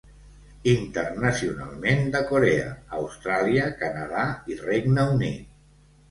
[0.69, 5.53] Internacionalment de Corea, Austràlia, Canadà i Regne Unit.